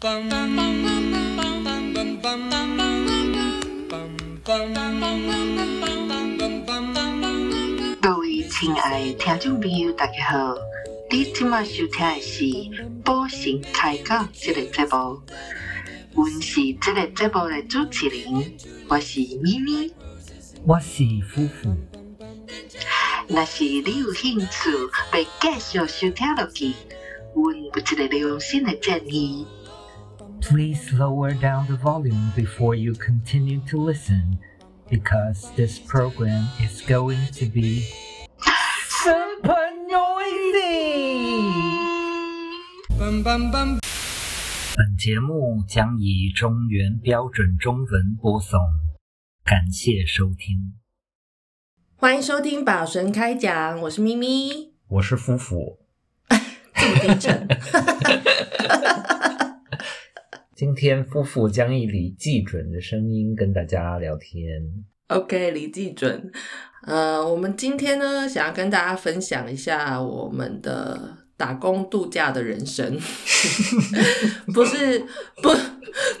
[0.00, 0.08] 各
[8.16, 10.54] 位亲爱的听众朋友，大家好！
[11.10, 12.44] 你今晚收听的是
[13.04, 15.20] 《宝神开讲》这个节目，
[16.14, 18.54] 我是这个节目的主持人，
[18.88, 19.92] 我是咪咪，
[20.64, 21.76] 我是夫妇。
[23.28, 24.70] 若是你有兴趣
[25.12, 26.72] 要继续收听落去，
[27.34, 29.46] 阮有一个良心的建议。
[30.40, 34.38] Please lower down the volume before you continue to listen,
[34.90, 37.84] because this program is going to be
[38.88, 41.50] super noisy.
[44.76, 48.58] 本节目将以中原标准中文播送，
[49.44, 50.74] 感谢收听。
[51.96, 55.78] 欢迎收听宝神开讲，我是咪咪，我是夫妇。
[56.74, 57.46] 这么低沉。
[60.60, 64.62] 今天夫妇将以李记准的声音跟大家聊天。
[65.08, 66.30] OK，李记准，
[66.86, 72.94] 呃，我们今天呢，想要跟大家分享一下我们的打工度假的人生，
[74.52, 75.02] 不是
[75.42, 75.48] 不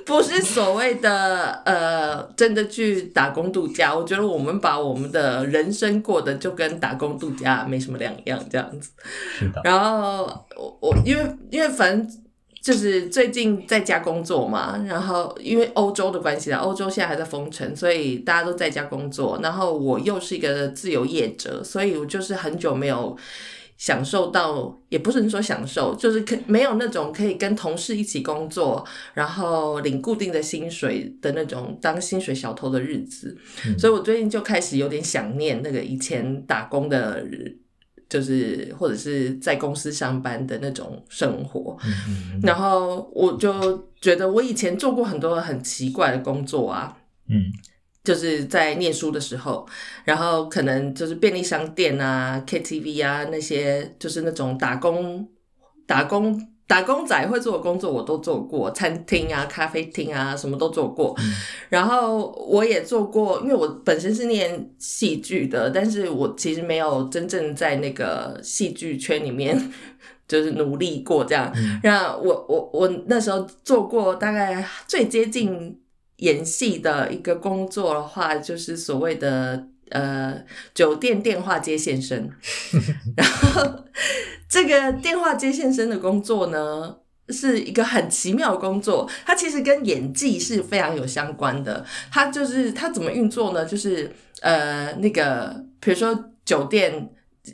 [0.06, 3.94] 不是所谓的呃真的去打工度假。
[3.94, 8.90] 我觉得我们把我们的人生过得就跟打工度假没什么两样，这样子。
[9.38, 10.24] 是的，然后
[10.56, 12.22] 我我因为因为反正
[12.62, 19.40] 就是最近在家工作嘛，然后因为欧洲的关系啦，欧洲现在还在封城，所以大家都在家工作。
[19.42, 23.16] 然后我又是一个自由业者，所以我就是很久没有
[23.78, 33.34] 享受到，也不是说享受，就是可没有那种可以跟同事一起工作，然后领固定的薪水的那种当薪水小偷的日子。
[33.78, 37.59] 所以我最近就开始有点想念那个以前打工的日。
[38.10, 47.44] 就是或者是在公司上班的那种生活，嗯然后我就觉得我以前做过很多很奇怪的工作啊，嗯。
[48.02, 49.68] 就是在念书的时候，
[50.04, 55.28] 然后可能就是便利商店啊、KTV 啊那些，就是那种打工、
[55.86, 56.40] 打工、
[56.70, 61.16] 打工仔会做的工作我都做过，餐厅啊、咖啡厅啊什么都做过。
[61.68, 69.60] 然后我也做过，因为我本身是念戏剧的，但是我其实没有真正在那个戏剧圈里面
[70.28, 71.52] 就是努力过这样。
[71.82, 75.76] 那我我我那时候做过大概最接近
[76.18, 80.42] 演戏的一个工作的话，就是所谓的呃
[80.74, 82.30] 酒店电话接线生。
[83.16, 83.84] 然后
[84.48, 86.96] 这个电话接线生的工作呢，
[87.28, 91.84] 是一个很奇妙的工作，它其实跟演技是非常有相关的。
[92.10, 93.64] 它就是它怎么运作呢？
[93.64, 97.10] 就是呃那个比如说酒店。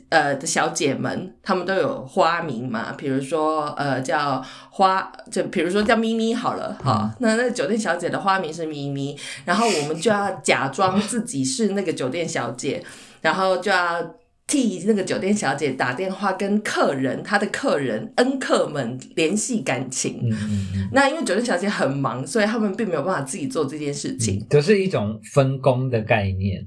[0.09, 7.09] 呃的小姐们，她们都有花名嘛，比如说呃叫花，就比如说叫咪咪好了哈。
[7.19, 12.83] 那那酒店小姐的花名是咪咪，然后我们就要假装自己是那个酒店小姐，
[13.21, 14.01] 然后就要
[14.47, 20.21] 替那个酒店小姐打电话跟客人，她的客人恩客们联系感情。
[20.23, 24.43] 嗯嗯嗯，那因为酒店小姐很忙，所以他们并没有办法自己做这件事情。
[24.49, 26.65] 就是一种分工的概念。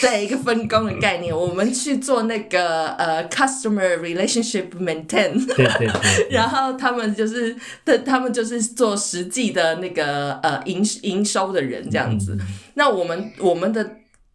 [0.00, 7.54] 对一个分工的概念，我们去做那个呃 customer relationship maintain，对对对，然后他们就是
[7.84, 12.36] 他他们就是做实际的那个呃营营收的人这样子。
[12.74, 13.88] 那我们我们的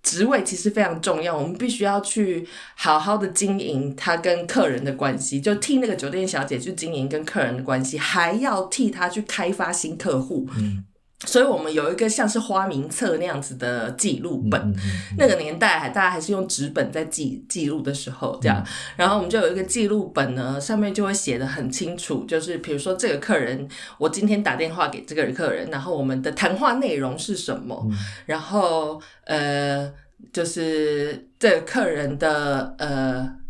[0.04, 10.48] 职位其实非常重要，我们必须要去好好的经营他跟客人的关系，就替那个酒店小姐去经营跟客人的关系，还要替他去开发新客户。
[10.58, 10.84] 嗯
[11.26, 18.66] 所以我们有一个像是花名册那样子的记录本，嗯嗯那个年代还大家还是用纸本在记记录的时候，这样，
[18.96, 23.68] 然后我们就有一个记录本呢，上面就会写的很清楚，就是比如说这个客人，
[24.00, 27.88] 我今天打电话给这个客人，然后我们的谈话内容是什么，
[28.26, 29.94] 然后呃，
[30.34, 33.41] 就是这个客人的呃。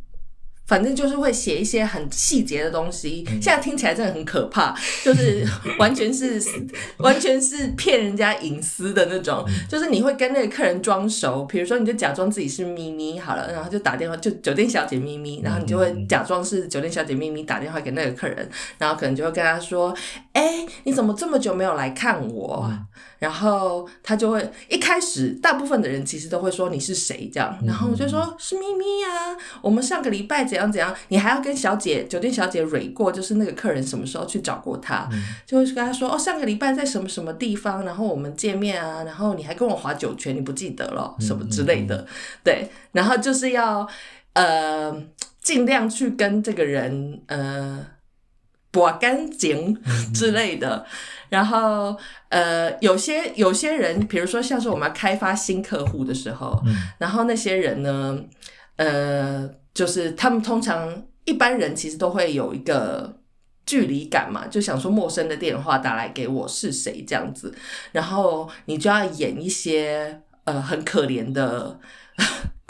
[0.72, 4.74] 反正就是会写一些很细节的东西，现在听起来真的很可怕，
[5.04, 5.46] 就是
[5.78, 6.42] 完全是
[7.00, 9.46] 完全是骗人家隐私的那种。
[9.68, 19.94] 就是你会跟那个客人装熟，比如说你就假装自己是咪咪好了，然后就打电话就酒店小姐咪咪，然后你就会假装是酒店小姐咪咪打电话给那个客人，然后可能就会跟他说
[20.32, 22.72] ：“哎、你怎么这么久没有来看我？”
[23.22, 35.08] 然后他就会一开始大部分的人其实都会说你是谁这样，然后我就说是咪咪呀，我们上个礼拜怎样怎样，你还要跟小姐酒店小姐蕊过，就是那个客人什么时候去找过他，
[35.46, 42.08] 就会跟他说哦上个礼拜在什么什么地方，然后我们见面啊，然后你还跟我划酒泉，你不记得了什么之类的，
[42.44, 43.88] 对，然后就是要
[44.34, 44.92] 呃
[45.44, 47.86] 尽量去跟这个人呃。
[48.72, 49.78] 刮干净
[50.14, 50.86] 之类的。
[51.30, 51.98] 然后
[52.28, 58.20] 呃，有些有些人，比如说像是我们要开发新客户的时候，嗯然后那些人呢，
[58.76, 63.18] 呃，就是他们通常一般人其实都会有一个
[63.66, 67.56] 距离感嘛，就想说陌生的电话打来给我是谁这样子，
[67.94, 71.80] 然后你就要演一些呃很可怜的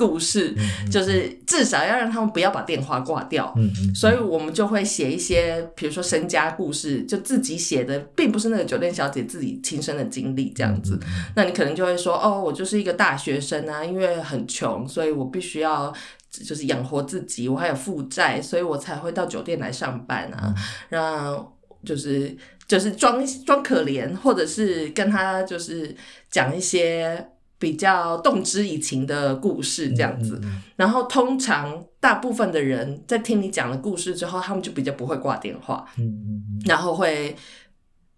[0.01, 0.55] 故事，
[0.91, 3.53] 就是至少要让他们不要把电话挂掉。
[3.55, 10.99] 嗯嗯，所以我们就会写一些，比如说身家故事，就自己写的，并不是那个酒店小姐自己亲身的经历这样子。
[11.35, 15.93] 那你可能就会说，哦，我就是一个大学生啊，因为很穷，所以我必须要
[16.31, 20.55] 就是养活自己，我还有负债，所以我才会到酒店来上班啊。
[20.89, 21.53] 让
[21.85, 22.35] 就是
[22.67, 25.95] 就是装装可怜，或者是跟他就是
[26.29, 27.27] 讲一些
[27.61, 30.39] 比较动之以情的故事这样子。
[30.43, 37.35] 嗯然后通常大部分的人在听你讲了故事之后，他们就比较不会挂电话，嗯然后会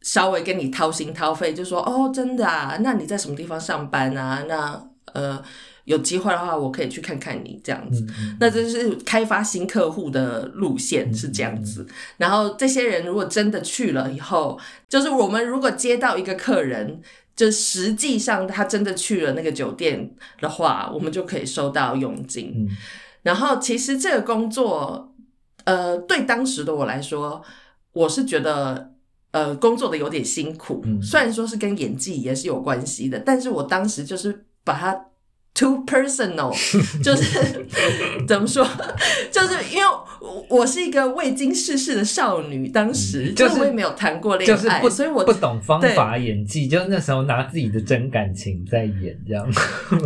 [0.02, 4.46] 稍微跟你掏心掏肺，就说哦，真的啊，那你在什么地方上班啊？
[4.48, 4.82] 那
[5.12, 5.44] 呃，
[5.84, 8.08] 有机会的话，我可以去看看你这样子。
[8.40, 11.86] 那这是开发新客户的路线是这样子，
[12.16, 14.58] 然后这些人如果真的去了以后，
[14.88, 17.02] 就是我们如果接到一个客人，
[17.36, 22.54] 就实际上他真的去了那个酒店的话，我们就可以收到佣金。
[22.56, 22.78] 嗯
[23.24, 25.16] 然后其实这个工作，
[25.64, 27.42] 呃，对当时的我来说，
[27.94, 28.92] 我是觉得。
[29.34, 34.94] 呃，工作的有点辛苦，嗯虽然说是跟演技也是有关系的，但是我当时就是把它
[35.54, 36.52] too personal，
[37.04, 37.66] 就是
[38.28, 38.68] 怎么说，
[39.32, 39.84] 就是因为
[40.20, 49.48] 我我是一个未经世事的少女，当时嗯就是我也没有谈过恋爱，就是不所以我不懂方法演技，就是那时候拿自己的真感情在演这样。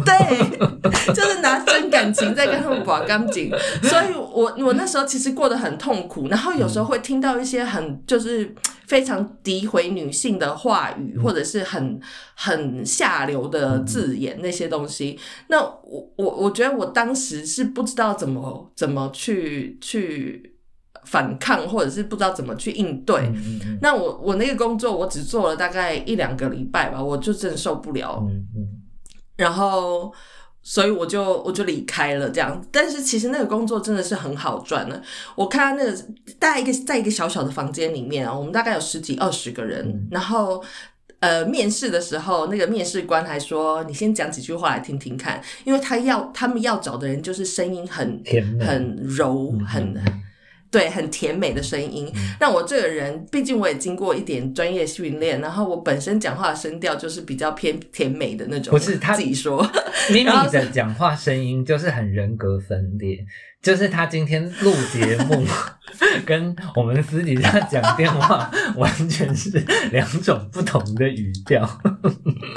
[0.05, 3.49] 对，就是拿真感情在跟他们把钢筋，
[3.83, 8.53] 所以我我那时候其实过得很痛苦，然后有时候会听到一些很就是
[8.87, 11.99] 非常诋毁女性的话语，或者是很
[12.35, 15.19] 很下流的字眼那些东西。
[15.49, 20.55] 那我我我觉得我当时是不知道怎么怎么去去
[21.03, 23.21] 反抗，或者是不知道怎么去应对。
[23.35, 28.25] 嗯嗯那我我那个工作，我只做了大概一两个礼拜吧，我就真受不了。
[29.35, 30.11] 然后
[30.69, 32.61] 所以我就我就离开了这样。
[32.69, 35.01] 但是其实那个工作真的是很好赚的。
[35.35, 35.97] 我看到那个
[36.37, 40.61] 大概一个在一个小小的房间里面啊，我们大概有十几二十个人，嗯然后。
[41.19, 50.21] 呃，面试的时候，那个面试官还说：“你先讲几句话来听听看，因为他要他们要找的人就是声音很甜很柔、嗯很嗯
[50.69, 52.11] 对，很甜美的声音。
[52.39, 58.71] 但我这个人，毕竟我也经过一点专业训练，然后我本身讲话的声调就是比较偏甜美的那种。
[58.71, 59.61] 不是他自己说，
[60.11, 63.25] 咪然后咪的讲话声音就是很人格分裂，
[63.61, 65.43] 就是他今天录节目
[66.25, 71.67] 跟我们私底下讲电话完全是两种不同的语调，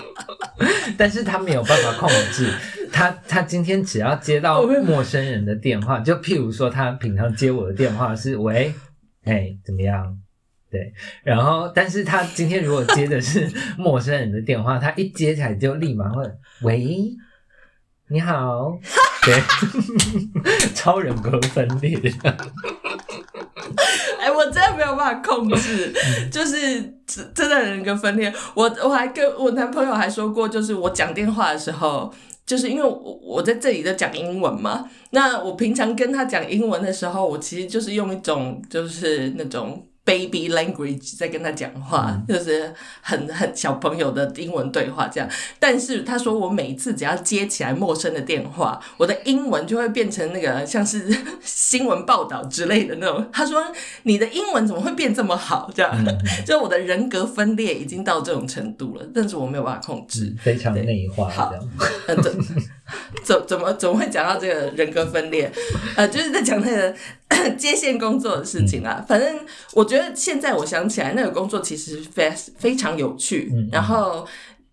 [0.99, 2.51] 但是他没有办法控制。
[2.93, 8.73] 他他今天只要接到陌生人的电话，就譬如说他平常接我的电话是喂，
[9.25, 10.17] 哎怎么样？
[10.71, 10.93] 对，
[11.25, 16.23] 然后但是他今天如果接的是 陌生人的电话，他一接起来就立马会
[16.63, 17.17] 喂，
[18.09, 18.79] 你好，
[19.25, 19.35] 对，
[20.75, 22.31] 超人格分裂的，
[24.21, 25.93] 哎，我真的没有办法控制，
[26.31, 28.32] 就是真真的人格分裂。
[28.55, 32.13] 我我还跟我男朋友还说过，就是我讲电话的时候。
[32.51, 45.31] 就是因为我我在这里在讲英文嘛，那我平常跟他讲英文的时候，我其实就是用一种就是那种 baby language 在跟他讲话，就是很很小朋友的英文对话这样。
[45.60, 53.24] 但是他说我每次只要接起来陌生的电话，我的英文就会变成那个像是新闻报道之类的那种。
[53.32, 53.62] 他说
[54.02, 55.70] 你的英文怎么会变这么好？
[55.72, 55.94] 这样，
[56.44, 60.34] 就我的人格分裂已经到这种程度了，但是我没有办法控制。
[60.40, 62.36] 非常内化好这样。
[63.15, 65.51] 呃，怎怎怎么怎么会讲到这个人格分裂？
[65.97, 66.94] 呃，就是在讲那个
[67.56, 69.05] 接线工作的事情啊。
[69.09, 69.39] 反正
[69.73, 74.27] 我觉得现在我想起来，那个工作其实非非常有趣，嗯然后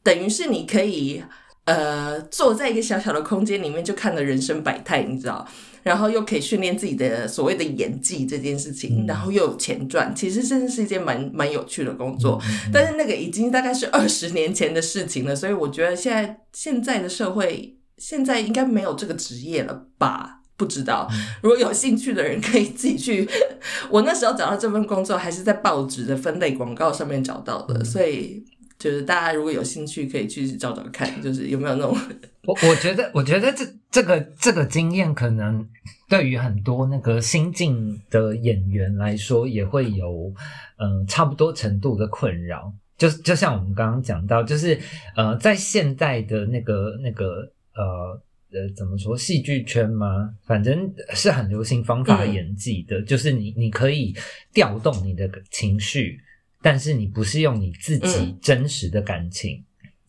[0.04, 1.24] 等于是你可以
[1.66, 5.48] 呃坐在一个小小的空间里面，就看了人生百态，你知道。
[5.84, 12.38] 然后又可以训练自己的所谓的演技这件事情，然后又有钱赚，其实真的是一件蛮蛮有趣的工作。
[12.74, 20.42] 但是那个已经大概是二十年前的事情了，所以我觉得现在现在的社会现在应该没有这个职业了吧？
[20.56, 21.08] 不知道，
[21.44, 23.28] 如果有兴趣的人可以自己去。
[23.92, 28.44] 我那时候找到这份工作还是在报纸的分类广告上面找到的，所以
[28.80, 31.96] 就是大家如果有兴趣，可以去找找看，就是有没有那种
[32.48, 35.68] 我我觉得，我觉得这这个这个经验，可能
[36.10, 40.34] 对于很多那个新进的演员来说，也会有
[40.80, 42.74] 嗯、呃差不多程度的困扰。
[42.98, 44.80] 就就像我们刚刚讲到，就是
[45.16, 47.48] 呃，在现代的那个那个
[47.78, 50.36] 呃呃怎么说戏剧圈吗？
[50.46, 54.14] 反正是很流行方法嗯演技的，就是你你可以
[54.54, 56.20] 调动你的情绪，
[56.62, 59.64] 但是你不是用你自己嗯真实的感情。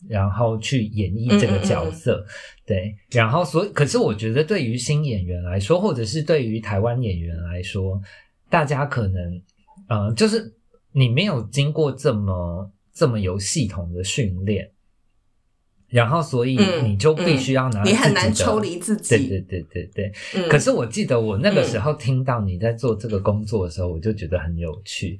[0.07, 2.25] 然后去演绎这个角色，
[2.65, 8.01] 对，然后所以，可是我觉得对于新演员来说，或者是对于台湾演员来说，
[8.49, 9.41] 大家可能，
[9.89, 10.53] 呃，就是
[10.93, 14.71] 你没有经过这么这么有系统的训练，
[15.89, 20.11] 然后所以嗯你就必须要拿你很难抽离自己对对对对对。
[20.35, 25.19] 嗯，可是我记得我那个时候听到你在做这个工作的时候，我就觉得很有趣，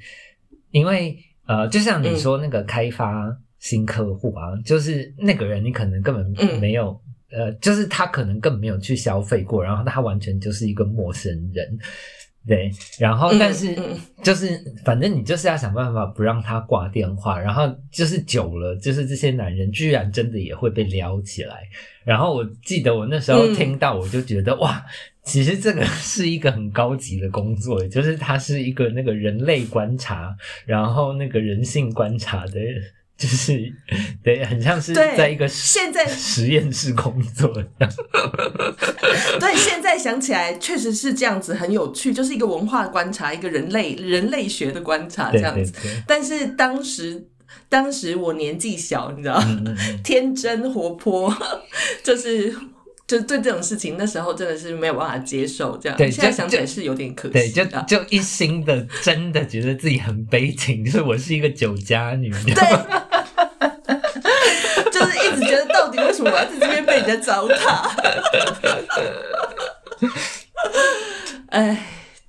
[0.72, 7.00] 因为呃，就像你说那个开发新客户啊，就是那个人你可能根本嗯没有。
[7.32, 11.78] 呃，就是他可能根本没有去消费过，然后他完全就是一个陌生人，
[12.48, 12.72] 对。
[13.00, 21.64] 然后，嗯但是嗯就是反正你就是要想办法不让他挂电话，然后就是久了，就是这些男人居然真的也会被撩起来。
[22.04, 24.84] 然后我记得我那时候嗯听到，我就觉得、哇，
[25.24, 32.60] 其实这个是一个很高级的工作，就是它是一个那个人类观察，然后那个人性观察的，
[33.20, 33.72] 就是
[34.24, 37.94] 对，很像是对在一个现在实验室工作这样。
[39.42, 45.74] 对，现在想起来确实是这样子，很有趣，就是一个文化观察，一个人类人类学的观察这样子。
[45.84, 47.28] 对，但是当时，
[47.68, 51.36] 当时我年纪小，你知道，嗯嗯嗯， 天真活泼，
[52.02, 52.56] 就是。
[53.10, 55.98] 就对这种事情，那时候真的是没有办法接受，这样。
[55.98, 57.34] 对现在想起来是有点可惜。
[57.34, 62.54] 对，就啊就一心的真的觉得自己很悲情，就是我是一个酒家女，对，
[64.92, 67.90] 就是一直觉得到底为什么我要在这边被人家糟蹋？
[71.48, 71.78] 哎，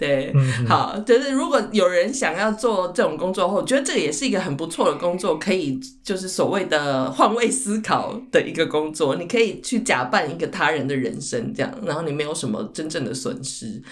[0.00, 0.33] 对，
[0.66, 13.83] 好，就是如果有人想要做这种工作后，我觉得这个也是一个很不错的工作，可以就是所谓的换位思考的一个工作，你可以去假扮一个他人的人生，这样，然后你没有什么真正的损失。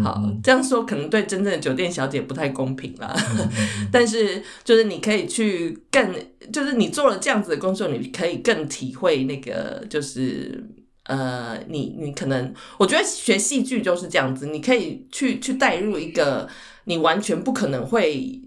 [0.00, 3.12] 好嗯，这样说可能对真正的酒店小姐不太公平啦。
[3.90, 6.14] 但是就是你可以去更，
[6.52, 10.64] 就是你做了这样子的工作，你可以更体会那个就是。
[11.08, 16.46] 呃，你你可能，我觉得学戏剧就是这样子，你可以去去带入一个
[16.84, 18.40] 你完全不可能会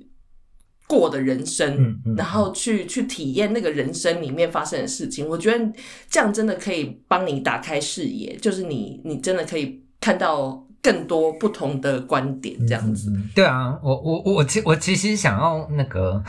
[0.87, 5.27] 过的人生，嗯嗯然后去去体验那个人生里面发生的事情。
[5.27, 5.73] 我觉得
[6.07, 13.11] 这样真的可以帮你打开视野，就是你你真的可以看到更多不同的观点，这样子。
[13.33, 16.23] 对啊，我我我其我其实想要那个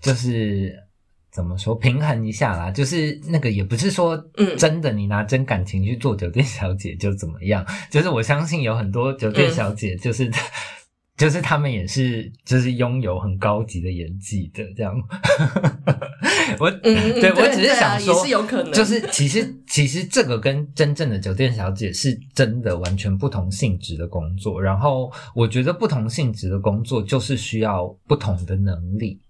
[0.00, 0.82] 就是。
[1.34, 2.70] 怎么说平衡一下啦？
[2.70, 7.66] 就是那个也不是说嗯真的，你拿真感情去做酒店小姐就怎么样？
[7.90, 10.30] 就是我相信有很多酒店小姐，就是、
[11.18, 14.94] 就是他们也是就是拥有很高级的演技的这样。
[16.60, 24.62] 我对我只是想说，也是有可能就是其实其实这个跟真正的酒店小姐是真的完全不同性质的工作。
[24.62, 29.20] 然后我觉得不同性质的工作就是需要不同的能力。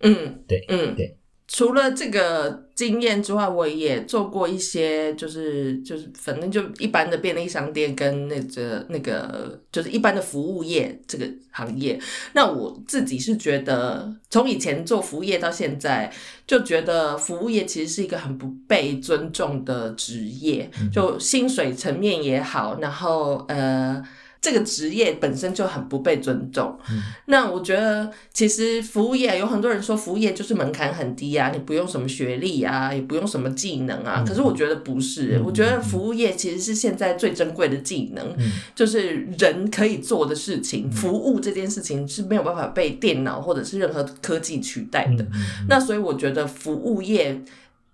[0.00, 1.16] 嗯，对嗯对。
[1.52, 12.00] 除了这个经验之外，我也做过一些，就是就是反正就一般的便利商店跟那个那个就是一般的服务业这个行业。
[12.34, 16.12] 那我自己是觉得，从以前做服务业到现在，
[16.46, 24.00] 就觉得服务业其实是一个很不被尊重的职业，就薪水层面也好，然后呃。
[24.40, 26.78] 这个职业本身就很不被尊重，
[27.26, 34.22] 那我觉得其实服务业有很多人说服务业就是门槛很低啊，你不用什么学历啊，也不用什么技能啊。
[34.22, 34.24] 嗯。
[34.24, 38.50] 可是我觉得不是，嗯我觉得服务业其实是现在最珍贵的技能，嗯。
[38.74, 45.26] 就是人可以做的事情，服务这件事情是没有办法被电脑或者是任何科技取代的。
[45.68, 47.42] 那所以我觉得服务业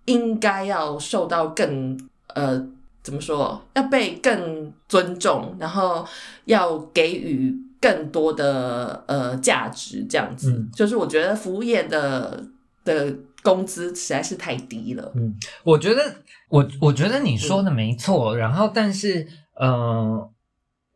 [0.05, 1.99] 应该要受到更
[2.35, 2.65] 呃
[3.07, 6.05] 怎么说，要被更尊重，然后
[6.47, 10.51] 要给予更多的呃价值，这样子。
[10.51, 12.43] 嗯就是我觉得服务业的
[12.85, 15.13] 的工资实在是太低了。
[15.15, 15.33] 嗯
[15.63, 16.03] 我觉得
[16.49, 20.29] 我我觉得你说的没错，然后但是呃，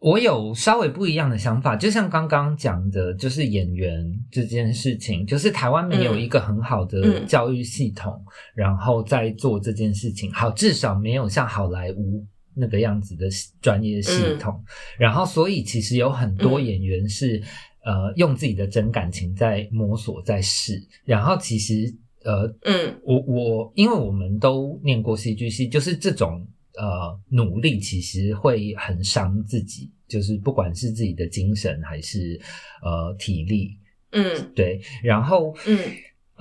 [0.00, 8.20] 我有稍微不一样的想法，就像刚刚讲的，就是演员这件事情，就是台湾没有一个很好的嗯教育系统，
[8.54, 12.26] 然后在做这件事情，好，至少没有像好莱坞。
[12.52, 13.26] 那个样子的
[13.62, 14.62] 专业系统，
[14.98, 17.40] 然后所以其实有很多嗯演员是、
[17.84, 26.44] 呃用自己的真感情在摸索在试，然后其实呃，嗯我我因为我们都念过戏剧系，就是这种
[26.76, 32.40] 呃努力其实会很伤自己，就是不管是自己的精神还是
[32.82, 33.76] 呃体力，
[34.12, 34.52] 嗯。
[34.54, 35.78] 对，然后嗯。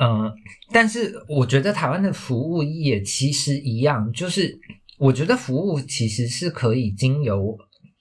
[0.02, 0.34] 嗯，
[0.72, 4.58] 但是我觉得台湾的服务业其实一样，就是
[4.98, 7.58] 我觉得服务其实是可以经由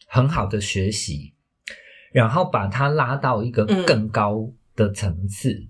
[0.06, 1.34] 很好的学习，
[2.12, 3.84] 然后把它拉到一个嗯。
[3.84, 5.66] 更高的层次。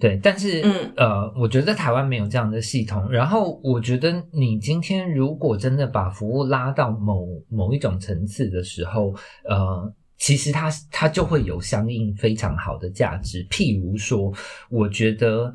[0.00, 3.10] 对，但是、嗯呃，我觉得台湾没有这样的系统。
[3.10, 9.12] 然后我觉得你今天如果真的把服务拉到某某一种层次的时候，
[9.48, 13.44] 呃，其实它它就会有相应非常好的价值。
[13.48, 14.32] 譬如说，
[14.70, 15.52] 我觉得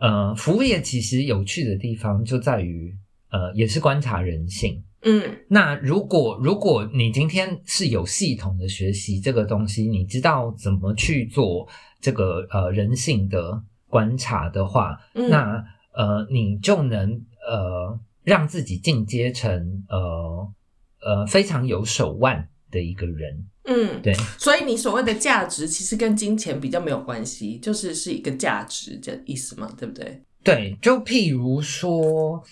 [0.00, 2.94] 呃，服务业其实有趣的地方就在于
[3.30, 4.82] 呃，也是观察人性。
[5.02, 11.68] 嗯那如果如果你今天是有系统的学习这个东西，你知道怎么去做
[12.00, 15.64] 这个呃人性的观察的话，嗯那
[15.94, 17.10] 呃你就能
[17.48, 20.52] 呃让自己进阶成呃
[21.00, 23.46] 呃非常有手腕的一个人。
[23.64, 30.22] 嗯，对，所以你所谓的价值其实跟金钱比较没有关系，就是是一个价值的意思嘛，对不对？
[30.42, 32.42] 对，就譬如说，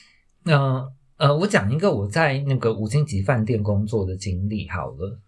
[0.45, 0.87] 呃
[1.17, 5.19] 呃，我讲一个我在那个五星级饭店工作的经历好了。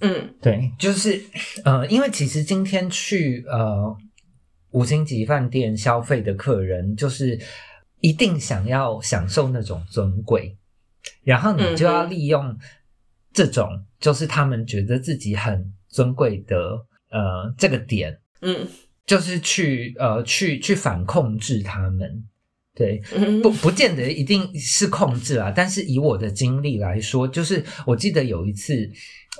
[0.00, 0.34] 嗯。
[0.40, 1.22] 对，就是
[1.64, 3.96] 呃，因为其实今天去呃
[4.70, 7.38] 五星级饭店消费的客人，就是
[8.00, 10.56] 一定想要享受那种尊贵，
[11.24, 12.58] 然后你就要利用
[13.32, 16.56] 这种，就是他们觉得自己很尊贵的
[17.10, 18.66] 呃这个点，嗯。
[19.06, 22.24] 就是去呃去去反控制他们。
[22.76, 23.40] 对，嗯。
[23.40, 28.88] 不不见得一定是控制啊，但是以我的经历来说，就是我记得有一次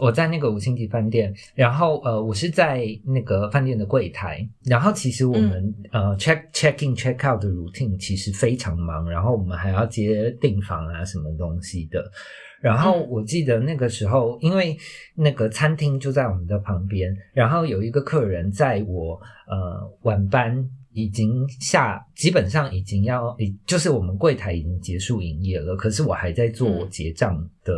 [0.01, 12.03] 我在那个五星级饭店，然后呃我是在那个饭店的柜台，然后其实我们、呃 check check in check out 的 routine 其实非常忙，然后我们还要接订房啊什么东西的。
[12.61, 13.09] 然后嗯。
[13.11, 14.77] 我记得那个时候，因为
[15.15, 20.67] 那个餐厅就在我们的旁边，然后有一个客人在我呃晚班
[20.97, 26.89] 已经下，基本上已经要，已就是我们柜台已经结束营业了，可是我还在做嗯。
[26.91, 27.75] 结账的、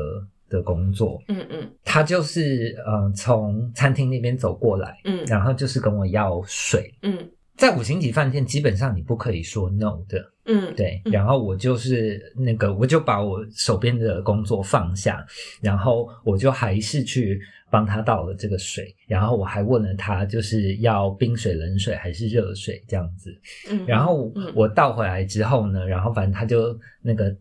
[0.49, 1.21] 的工作。
[1.27, 1.69] 嗯嗯。
[1.83, 5.25] 他就是呃从餐厅那边走过来，嗯。
[5.27, 6.95] 然后就是跟我要水。
[7.03, 7.29] 嗯。
[7.57, 11.11] 在五星级饭店，基本上你不可以说 no 的，嗯，对，嗯。
[11.11, 15.27] 然后我就是那个，我就把我手边的工作放下，
[15.61, 23.37] 然后我就还是去帮他倒了这个水，然后我还问了他，就是要冰水、冷水还是热水这样子。
[23.71, 27.35] 嗯，然后嗯我倒回来之后呢，然后反正他就那个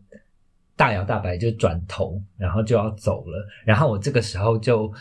[0.76, 4.92] 大摇大摆就转头，然后就要走了，然后我这个时候就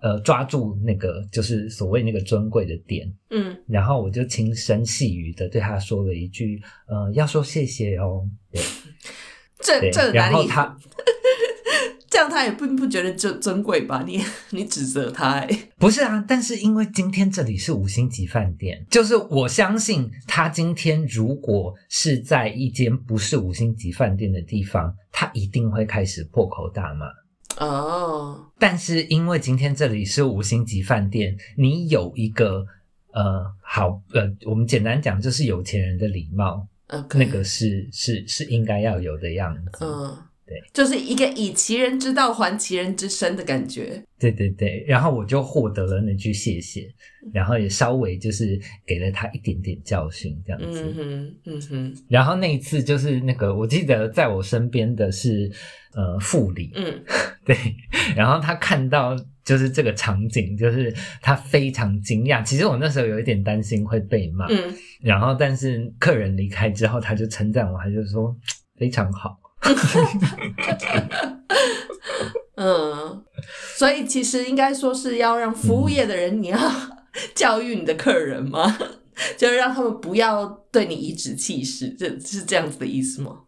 [0.00, 8.28] 呃抓住那个就是所谓那个尊贵的点，嗯然后我就轻声细语的对他说了一句，呃，要说谢谢哦。
[8.50, 8.60] 对
[9.90, 10.32] 这这哪里？
[10.32, 11.11] 然后他这
[12.22, 14.02] 样他也并不觉得尊尊贵吧？
[14.06, 27.06] 你 你指责他哎、不是啊，但是因为今天这里是五星级饭店，就是我相信他今天如果是在一间不是五星级饭店的地方，他一定会开始破口大骂。
[27.58, 32.64] 哦，但是因为今天这里是五星级饭店，你有一个
[33.12, 36.66] 呃好呃，我们简单讲就是有钱人的礼貌
[37.14, 39.84] 那个是是是应该要有的样子。
[39.84, 40.16] 嗯，
[40.52, 44.02] 对，就是一个以其人之道还其人之身的感觉。
[44.18, 46.88] 对对对，然后我就获得了那句谢谢，
[47.32, 50.82] 然后也稍微就是给了他一点点教训这样子。
[50.82, 55.50] 嗯哼，嗯哼，然后那一次就是那个，我记得在我身边的是
[55.94, 57.02] 呃副理，嗯
[57.44, 57.56] 对，
[58.14, 62.44] 然后他看到就是这个场景，就是他非常惊讶。
[62.44, 68.36] 其实我那时候有一点担心会被骂，嗯，然后但是客人离开之后，他就称赞我，他就说
[68.78, 69.36] 非常好。
[72.56, 73.22] 嗯，
[73.76, 76.58] 所以其实应该说是要让服务业的人，你要
[77.34, 78.76] 教育你的客人吗？
[79.36, 83.40] 就是让他们不要对你颐指气使，这是这样子的意思吗？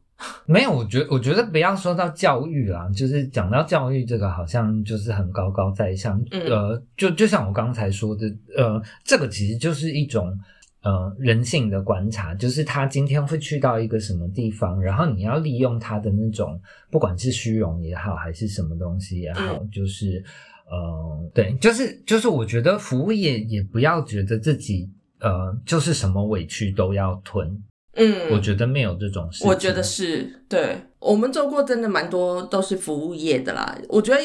[0.46, 6.22] 没有，我觉我觉得不要说到教育啦，就是讲到教育这个，好像就是很高高在上。
[6.30, 10.38] 嗯呃，就就像我刚才说的，呃，这个其实就是一种
[10.84, 20.22] 呃人性的观察，就是他今天会去到一个什么地方，然后你要利用他的那种，不管是虚荣也好，还是什么东西也好，就是
[20.70, 24.88] 呃，对，就是就是，我觉得服务业也不要觉得自己
[25.20, 27.60] 呃就是什么委屈都要吞。
[27.96, 29.48] 嗯，我觉得没有这种事情。
[29.48, 33.76] 我觉得是对，我们做过真的蛮多都是服务业的啦。
[33.88, 34.20] 我觉得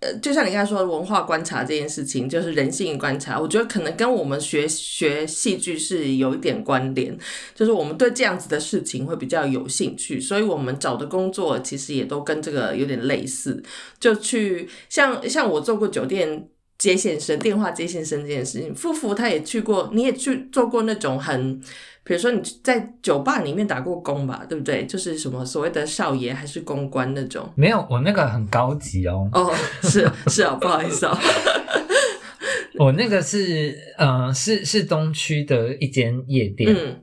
[0.00, 7.16] 呃，就像你刚才说的文化观察这件事情，就是人性观察，我觉得可能跟我们学学戏剧是有一点关联，
[7.54, 13.62] 就是我们对这样子的事情会比较有兴趣，所以我们找的工作其实也都跟这个有点类似，
[13.98, 16.48] 就去像像我做过酒店。
[16.76, 21.58] 接线生、电话接线生这件事情，夫妇他也去过，你也去做过那种很，
[22.04, 24.84] 比如说你在酒吧里面打过工吧，对不对？
[24.86, 27.50] 就是什么所谓的少爷还是公关那种。
[27.56, 29.28] 没有，我那个很高级哦。
[29.32, 31.16] 哦，是是哦， 不好意思哦。
[32.78, 36.74] 我那个是，嗯，是是东区的一间夜店。
[36.74, 37.00] 嗯。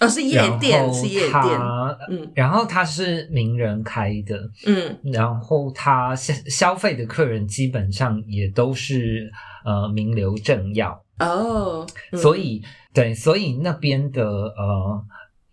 [0.00, 1.60] 哦，是夜店，是夜店。
[2.08, 9.28] 嗯，然后他是名人开的，嗯，然后他消消费的客人基本上也都是
[9.64, 12.62] 呃名流政要哦，所以
[12.98, 15.04] 对，所以那边的呃，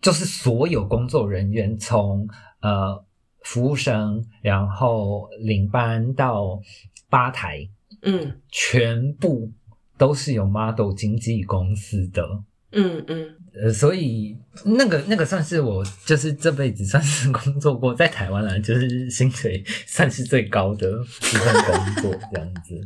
[0.01, 2.27] 就是所有工作人员从
[2.59, 3.05] 呃
[3.43, 6.59] 服务生，然后领班到
[7.07, 7.69] 吧台，
[8.01, 9.51] 嗯，全部
[9.95, 12.23] 都是有 model 经纪公司的，
[12.71, 13.35] 嗯嗯。
[13.61, 22.81] 呃，所以那个那个算是我就是这辈子算是工作过在台湾来就是薪水算是最高的一份工作这样子。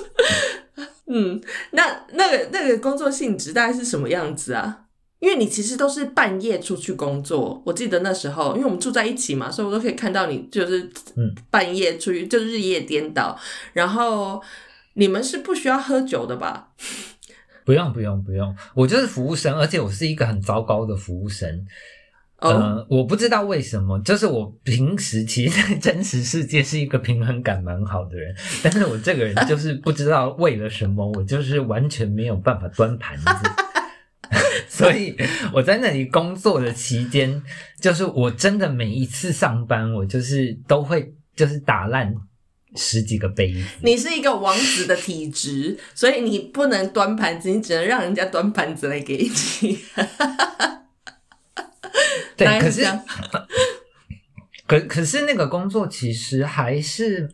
[1.06, 1.40] 嗯，
[1.72, 4.80] 那那个那个工作性质大概是什么样子啊？
[5.20, 10.82] 因为你其实都是半夜出去工作，我记得那时候因为我们住在一起嘛，所以我都可以看到你就是
[11.16, 13.38] 嗯半夜出去就日夜颠倒，
[13.72, 14.42] 然后
[14.94, 16.68] 你们是不需要喝酒的吧？
[17.64, 21.66] 不用不用不用，我就是服务生，而且我是一个很糟糕的服务生。
[22.50, 33.26] 呃，我不知道为什么，就是我平时其实，在真实世界是一个平衡感蛮好的人， 但是我这个人就是不知道为了什么，我就是完全没有办法端盘子。
[34.68, 35.16] 所以
[35.52, 37.42] 我在那里工作的期间，
[37.80, 42.14] 就是我真的每一次上班，我就是都会就是打烂。
[42.76, 49.30] 十几个杯子，你是一个王子的体质， 所以你不能端盘子，你只能让人家端盘子来给
[49.60, 49.78] 你。
[52.36, 52.82] 对，可是，
[54.66, 57.28] 可可是那个工作其实还是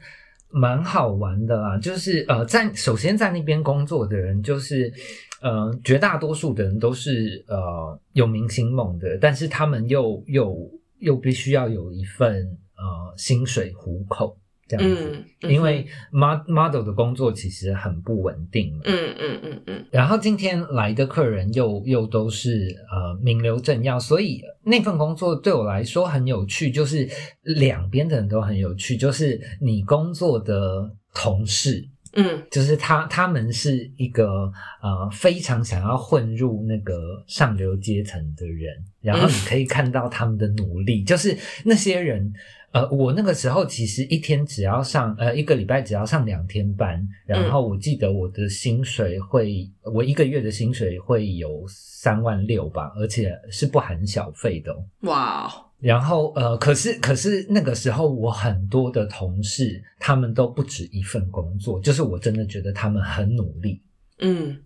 [0.50, 1.78] 蛮好玩的啦。
[1.78, 4.92] 就是呃，在首先在那边工作的人，就是
[5.40, 14.36] 呃，绝大多数的人都是呃有明星梦的，但是他们又又又必须要有一份呃薪水糊口。
[14.70, 18.82] 这样子，因为 model 的工作其实很不稳定嘛。
[18.84, 19.84] 嗯嗯嗯嗯。
[19.90, 27.08] 然后今天来的客人又又都是呃名流政要，所以那份工作对我来说很有趣，就是
[27.42, 42.32] 两边的人都很有趣，就是你工作的同事，嗯，就是他他们是一个呃非常想要混入那个上流阶层的人，然后你可以看到他们的努力，就是那些人。
[42.72, 54.72] 呃，我那个时候其实一天只要上，呃，一个礼拜只要上两天班，然后我记得我的薪水会，我一个月的薪水会有三万六吧，而且是不含小费的。
[55.00, 55.50] 哇！
[55.80, 63.82] 然后呃，可是可是那个时候我很多的同事，他们都不止一份工作，就是我真的觉得他们很努力。
[64.20, 64.56] 嗯。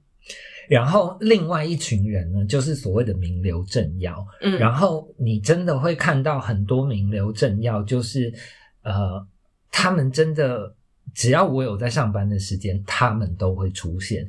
[0.68, 4.26] 然后另外一群人呢，就是所谓的名流政要。
[4.40, 8.32] 嗯，然后你真的会看到很多名流政要，就是
[8.82, 9.26] 呃，
[9.70, 10.74] 他们真的
[11.14, 14.26] 只要我有在上班的时间，他们都会出现。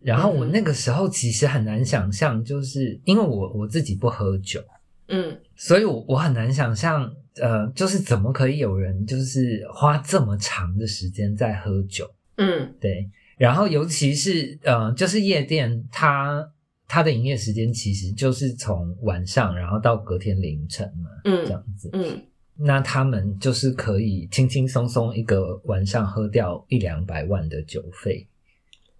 [0.00, 4.62] 然后我那个时候其实很难想象，就是因为我我自己不喝酒，
[5.08, 12.08] 嗯，所以我我很难想象，呃，就是怎么可以有人就是花这么长的时间在喝酒？
[12.38, 13.10] 嗯，对。
[13.36, 16.48] 然后，尤其是呃，就是夜店，它
[16.88, 22.22] 它的营业时间其实就是从晚上，然后到隔天凌晨嘛，嗯，这样子，嗯，
[22.56, 28.26] 那他们就是可以轻轻松松一个晚上喝掉一两百万的酒费。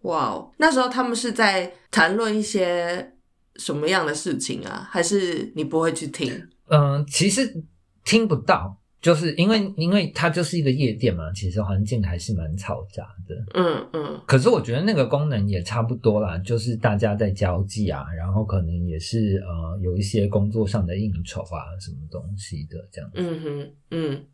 [0.02, 3.12] 哇哦，那时候他们是在谈论一些
[3.56, 4.86] 什么样的事情啊？
[4.90, 6.46] 还是你不会去听？
[6.68, 7.64] 嗯，其实
[8.04, 8.76] 听不到。
[9.06, 13.36] 就是因为，因为它就是一个夜店嘛，其实环境还是蛮嘈杂的。
[13.54, 14.20] 嗯嗯。
[14.26, 23.08] 可是我觉得那个功能也差不多啦，就是大家在交际啊，然后可能也是呃有一些工作上的应酬啊，什么东西的这样。
[23.14, 24.24] 嗯哼，嗯。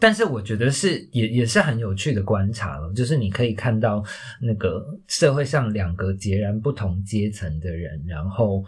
[0.00, 4.02] 但是我觉得是也也是很有趣的观察了，就是你可以看到
[4.42, 8.64] 那个社会上两个截然不同阶层的人，然后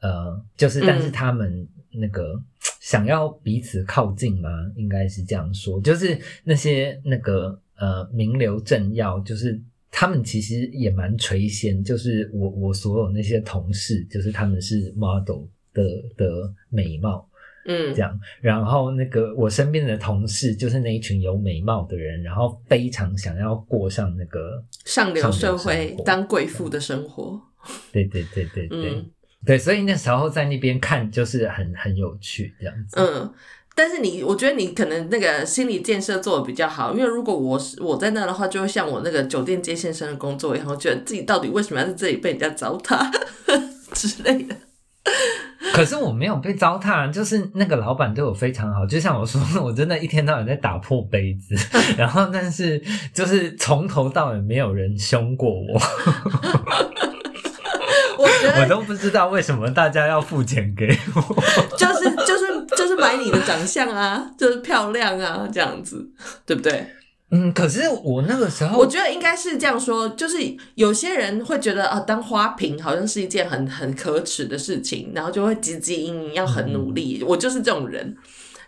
[0.00, 1.68] 呃，就是但是他们。
[1.98, 2.38] 那个
[2.80, 4.48] 想要彼此靠近吗？
[4.76, 15.82] 应该是这样说，就是那些那个呃名流政要，就是他们其实也蛮垂涎，就是我我所有那些同事，就是他们是 model 的
[16.16, 17.28] 的美貌。
[17.66, 17.92] 嗯。
[17.94, 27.40] 这，样，然后那个我身边的同事就是那一群有美貌的人，然后非常想要过上那个，上流社会当贵妇的生活，
[27.90, 29.10] 对对对对对、嗯
[29.46, 32.96] 对，所以那时候在那边看就是很很有趣这样子。
[32.98, 33.32] 嗯。
[33.78, 43.06] 但是你，我觉得你可能那个心理建设做的比较好，因为如果我是我在那的话，就会像我那个酒店接线生的工作一样，我觉得自己到底为什么要在这里被人家糟蹋
[43.92, 44.56] 之类的。
[45.74, 51.54] 可是我没有被糟蹋，就是那个老板对我非常好，就像我说，我真的一天到晚在打破杯子，
[51.98, 52.82] 然后但是
[53.12, 55.78] 就是从头到尾没有人凶过我，
[58.26, 61.20] 我觉得我都不知道为什么大家要付钱给我。
[61.78, 66.06] 就是就是就是买你的长相啊，就是漂亮啊，这样子，
[66.44, 66.86] 对不对？
[67.30, 70.36] 嗯，可是我那个时候，我觉得应该是这样说，就是
[70.74, 77.22] 有些人会觉得啊，当花瓶好像是一件很很可耻的事情，然后就会汲汲营营，要很努力。
[77.26, 78.16] 我就是这种人，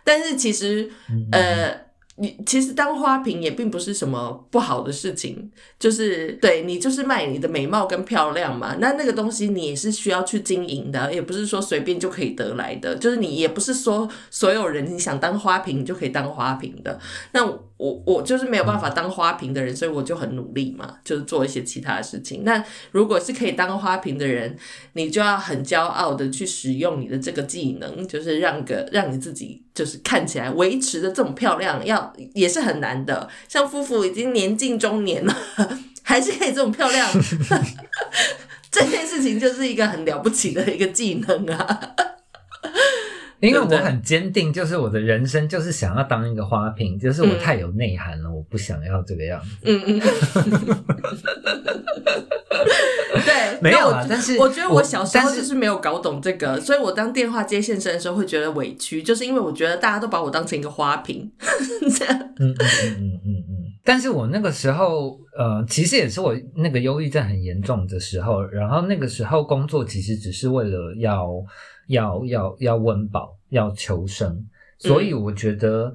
[0.03, 1.88] 但是其实嗯呃。
[2.21, 16.99] 你其实当花瓶也并不是什么不好的事情，就是对你就是卖你的美貌跟漂亮嘛，那那个东西你也是需要去经营的，也不是说随便就可以得来的，就是你也不是说所有人你想当花瓶就可以当花瓶的，
[17.31, 17.47] 那
[17.79, 22.43] 我我就是没有办法当花瓶的人，所以我就很努力嘛，就是做一些其他的事情。
[22.43, 22.61] 那
[22.91, 24.57] 如果是可以当花瓶的人，
[24.93, 33.29] 你就要很骄傲的去使用你的这个技能，就是让个让你自己就是看起来维持的这么漂亮，要也是很难的。
[33.47, 35.33] 像夫妇已经年近中年了，
[36.03, 37.09] 还是可以这么漂亮，
[38.69, 41.95] 这件事情就是一个很了不起的一个技能啊。
[43.41, 49.49] 因为我很坚定，就是我的人生就是想要当一个花瓶，就是我太有内涵了，我不想要这个样子。
[49.63, 49.99] 嗯嗯，
[53.25, 61.31] 对， 没有啊但是我觉得我小时候就是没有搞懂这个，所以我当电话接线生的时候会觉得委屈，就是因为我觉得大家都把我当成一个花瓶，
[61.97, 62.59] 这样，嗯嗯嗯
[62.99, 63.55] 嗯嗯嗯。
[63.83, 71.27] 但是我那个时候，呃，其实也是我那个忧郁症很严重的时候，然后那个时候工作其实只是为了要
[71.89, 74.47] 要要要温饱，要求生，
[74.79, 75.93] 所以我觉得。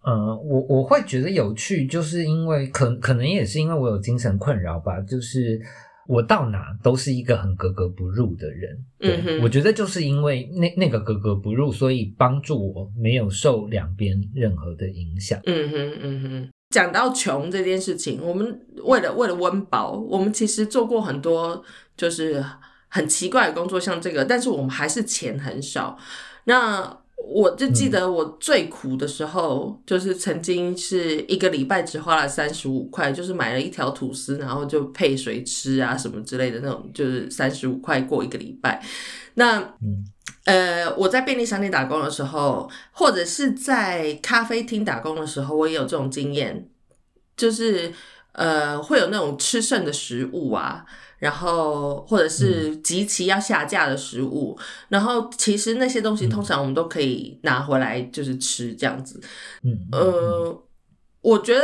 [0.00, 5.60] 呃，我我会觉得有趣，就是因为可可能也是因为我有精神困扰吧，就是
[6.06, 8.78] 我到哪都是一个很格格不入的人。
[8.98, 15.38] 对，我觉得就是因为那那个格格不入，所以帮助我没有受两边任何的影响。
[15.44, 16.48] 嗯哼嗯哼。
[16.70, 21.62] 讲到穷这件事情，我们为了为了温饱，我们其实做过很多
[21.96, 22.42] 就是
[22.88, 25.98] 很奇怪的工作，像这个，但是我们还是钱很少。
[26.44, 38.82] 那我就记得我最苦的时候，就是曾经是一个礼拜只花了三十五块，就是买了一条吐司，然后就配水吃啊什么之类的那种，就是三十五块过一个礼拜。
[39.34, 40.04] 那嗯
[40.44, 46.66] 呃，我在便利商店打工的时候，或者是在咖啡厅打工的时候，我也有这种经验，
[47.36, 47.92] 就是
[48.32, 50.86] 呃，会有那种吃剩的食物啊，
[51.18, 54.56] 然后或者是极其要下架的食物，
[54.88, 59.20] 然后其实那些东西通常我们都可以拿回来就是吃这样子。
[59.62, 60.62] 嗯，呃，
[61.20, 61.62] 我觉得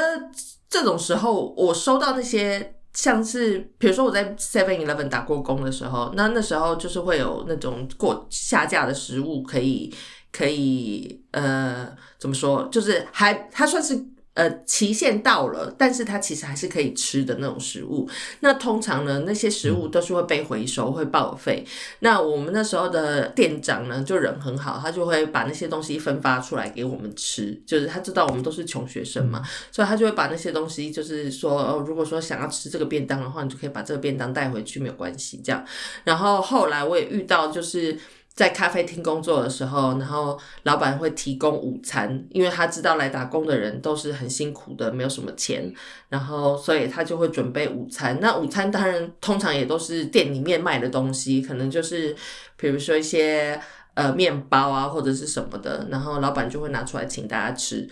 [0.69, 9.95] 这种时候我收到那些像是，比如说我在 Seven Eleven 打过工的时候，那那时候就是会有那种过下架的食物可以
[10.33, 14.14] 可以呃怎么说，就是还它算是。
[14.35, 18.09] 呃，期限到了，但是它其实还是可以吃的那种食物。
[18.41, 21.65] 那通常呢，那些食物都是会被回收，会报废。
[22.01, 27.63] 那我们那时候的店长呢，就人很好，他就会把那些东西分发出来给我们吃。
[27.65, 35.41] 就是他知道我们都是穷学生嘛，所以他就会把那些东西，就是说，哦，如果说想要吃这个便当的话，你就可以把这个便当带回去，没有关系。
[35.45, 35.65] 这样。
[36.03, 37.97] 然后后来我也遇到，就是。
[38.35, 45.73] 在咖啡厅工作的时候，然后老板会提供午餐，因为他知道来打工的人都是很辛苦的，没有什么钱，
[46.09, 48.19] 然后所以他就会准备午餐。
[48.21, 52.17] 那午餐当然通常也都是店里面卖的东西，可能就是
[52.57, 53.61] 比如说一些
[53.95, 57.89] 呃面包啊或者是什么的，然后老板就会拿出来请大家吃。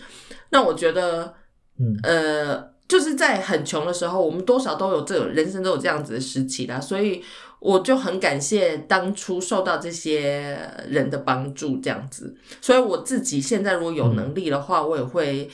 [0.49, 1.33] 那我觉得，
[1.79, 7.23] 嗯呃，就是在很穷的时候，我们多少都有这种人生都有这样子的时期啦，所以。
[7.63, 12.35] 我就很感谢当初受到这些人的帮助，这样子。
[12.59, 15.49] 所以我自己现在如果有能力的话，我也会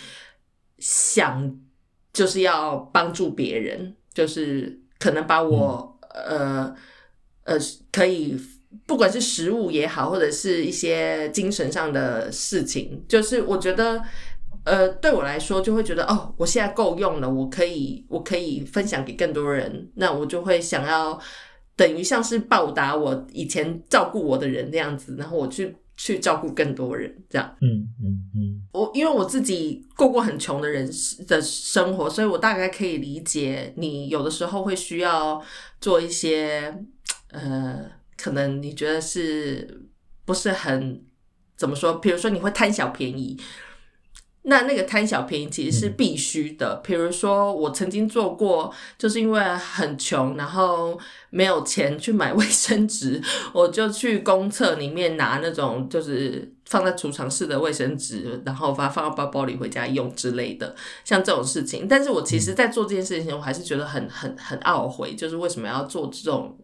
[0.80, 1.56] 想，
[2.12, 6.74] 就是要帮助别人，就是可能把我、呃
[7.43, 7.56] 呃
[7.91, 8.36] 可以，
[8.88, 14.02] 不管是食物也好，或者是一些精神上的事情，就是我觉得。
[14.65, 21.19] 呃，对我来说就会觉得哦，我现在够用了，我可以我可以分享给更多人，那我就会想要
[21.80, 27.56] 等于像是报答我以前照顾我的人那样子，然后我去去照顾更多人这样。
[27.62, 30.86] 嗯嗯嗯我因为我自己过过很穷的人
[31.26, 35.42] 的生活，所以我大概可以理解你有的时候会需要
[35.80, 36.84] 做一些
[37.32, 39.88] 呃，可能你觉得是
[40.26, 41.02] 不是很
[41.56, 41.94] 怎么说？
[42.00, 43.39] 比如说你会贪小便宜，
[44.43, 46.75] 那那个贪小便宜其实是必须的。
[46.84, 50.97] 比如说我曾经做过，就是因为很穷，然后
[51.30, 53.21] 没有钱去买卫生纸，
[53.54, 60.73] 我就去公厕里面拿那种就是放在储藏室的卫生纸，然后把它放到包包里回家用之类的，
[61.04, 61.88] 像这种事情。
[61.88, 66.58] 但是我其实，在做这件事情，我还是觉得很很很懊悔，就是为什么要做这种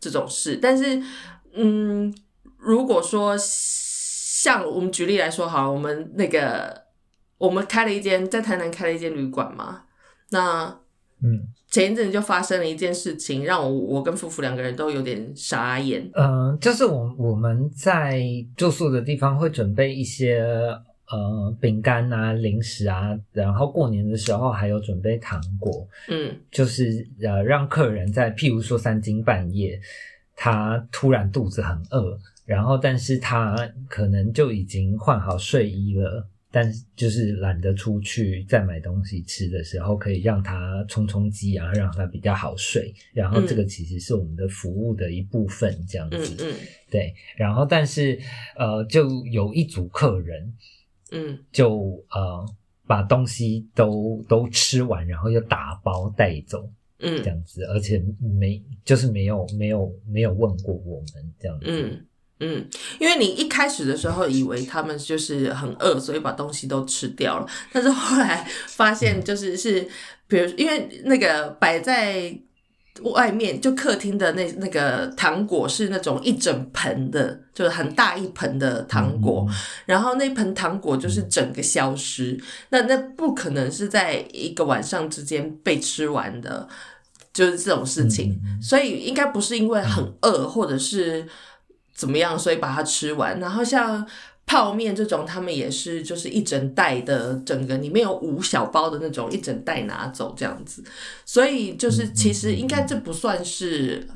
[0.00, 0.58] 这种事。
[0.60, 1.00] 但是，
[1.54, 2.12] 嗯，
[2.58, 6.87] 如果说像我们举例来说，好，我们那个
[7.38, 9.84] 我们开了一间在台南开了一间旅馆嘛，
[10.30, 10.66] 那
[11.22, 16.08] 嗯前一阵就发生了一件事情，让我我跟夫妇两个人都有点傻眼。
[16.14, 18.22] 呃，就是我我们在
[18.56, 20.40] 住宿的地方会准备一些
[21.10, 29.78] 呃饼干啊、零食啊，然后过年的时候还有准备糖果，嗯就是呃让客人在譬如说三更半夜，
[30.34, 33.54] 他突然肚子很饿，然后但是他
[33.88, 36.26] 可能就已经换好睡衣了。
[36.50, 42.94] 但是就是懒得出去再买东西吃的时候，可以让他充充饥然后，让他比较好睡。
[43.12, 46.36] 然后这个其实是我们的服务的一部分，这样嗯子。
[46.40, 46.54] 嗯
[46.90, 48.18] 对，然后但是
[48.56, 50.54] 呃，就有一组客人
[51.12, 52.46] 嗯就呃
[52.86, 56.66] 把东西都都吃完，然后又打包带走
[57.00, 58.02] 嗯这嗯样子，而且
[58.40, 61.66] 没就是没有没有没有问过我们这样子。
[61.68, 62.04] 嗯
[62.40, 62.64] 嗯，
[62.98, 69.86] 因为你一开始的时候以为他们就是很饿，所以把东西都吃掉了，但是后来发现就是是，
[70.26, 72.32] 比如因为那个摆在
[73.02, 79.54] 外面就客厅的那那个糖果是那种一整盆的，就是很大一盆的糖果，嗯
[79.86, 82.36] 然后那盆糖果就是整个消失，
[82.70, 86.68] 那那不可能是在一个晚上之间被吃完的，
[87.32, 91.24] 就是这种事情，嗯所以应该不是因为很饿或者是
[91.98, 93.38] 怎么样，所以把它吃完。
[93.38, 94.06] 然后像
[94.46, 100.82] 泡面这种，他们也是就是一整袋的，整个里面有五小包的那种，一整袋拿走这样子，
[101.26, 104.08] 所以就是其实应该这不算是。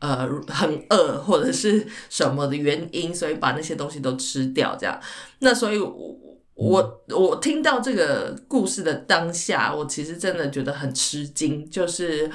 [0.00, 5.00] 呃，很饿或者是什么的原因，所以把那些东西都吃掉，这样。
[5.38, 6.18] 那所以我，
[6.54, 12.30] 我我听到这个故事的当下，我其实真的觉得很吃惊，就是，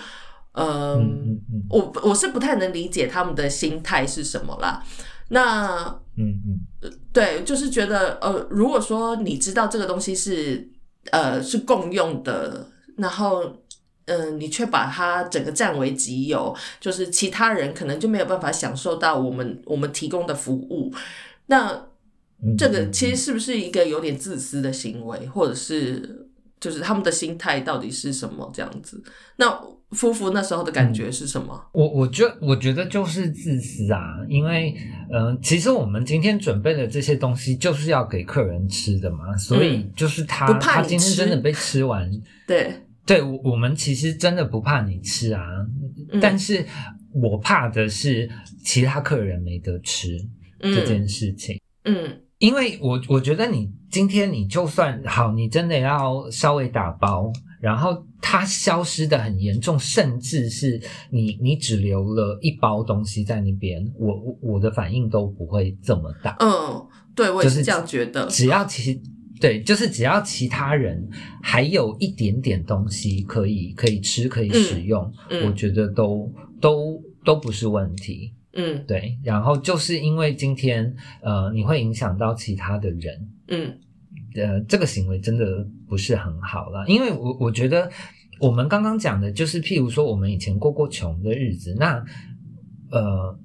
[0.60, 4.84] 嗯嗯，嗯嗯我我是不太能理解他们的心态是什么啦。
[5.30, 5.86] 那
[6.18, 10.68] 嗯嗯对，就是觉得呃，如果说你知道这个东西是
[11.12, 12.68] 呃是共用的，
[12.98, 13.44] 然后
[14.06, 20.92] 嗯、呃你却把它整个占为己有，就是其他人可能就没有办法享受到我们我们提供的服务，
[21.46, 21.72] 那
[22.42, 26.28] 嗯，这个其实是不是一个有点自私的行为，或者是
[26.60, 29.04] 就是他们的心态到底是什么这样子？
[29.36, 31.60] 那夫妇那时候的感觉是什么？
[31.72, 34.76] 我我觉我觉得就是自私啊，因为
[35.12, 42.10] 嗯、呃其实我们今天准备的这些东西就是要给客人吃的嘛，所以就是他、嗯不怕他今天真的被吃完，
[42.46, 42.74] 对，
[43.06, 45.44] 对我我们其实真的不怕你吃啊，
[46.12, 46.20] 嗯。
[46.22, 46.66] 但是
[47.14, 48.30] 我怕的是
[48.64, 50.18] 其他客人没得吃
[50.62, 51.60] 这件事情。
[51.86, 52.22] 嗯。
[52.38, 66.36] 因为我我觉得你今天你就算好，你真的要稍微打包，然后它消失的很严重，甚至是你你只留了一包东西在那边，我我我的反应都不会这么大。
[66.40, 68.28] 嗯，对我也是是这样觉得。
[68.28, 69.02] 只要其
[69.40, 71.08] 对，就是只要其他人
[71.42, 76.30] 还有一点点东西可以可以吃可以使用，嗯我觉得都
[76.60, 78.34] 都都不是问题。
[78.52, 83.78] 嗯对，然后就是因为今天呃，你会影响到其他的人，嗯
[84.36, 85.46] 呃，这个行为真的
[85.88, 86.86] 不是很好了。
[86.88, 87.92] 因为我我觉得
[88.40, 92.04] 我们刚刚讲的就是，譬如说我们以前过过穷的日子，那
[92.92, 93.40] 呃，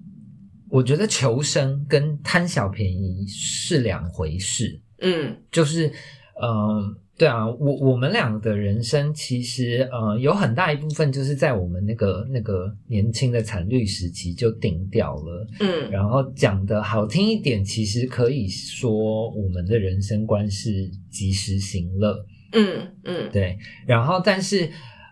[0.68, 4.80] 我觉得求生跟贪小便宜是两回事。
[5.00, 5.92] 嗯就是，
[6.40, 15.46] 呃，对啊，我我们俩的人生其实呃有很大一部分就是在我们那个那个年轻的惨绿时期就定掉了。
[15.60, 23.56] 嗯然后讲的好听一点，其实可以说我们的人生观是及时行乐，嗯嗯对。
[23.86, 24.68] 然后但是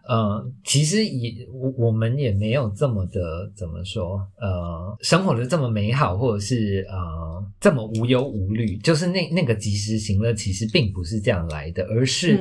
[0.08, 8.76] 呃，其实也我我们也没有这么的怎么说，呃，生活的这么美好，或者是呃这么无忧无虑。
[8.78, 12.40] 就是那那个及时行乐，其实并不是这样来的，而是嗯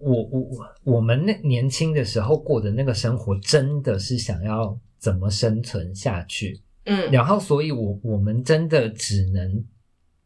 [0.00, 0.48] 我我
[0.82, 6.60] 我们那年轻的时候过的那个生活，真的是想要怎么生存下去。
[6.86, 9.64] 嗯然后，所以我我们真的只能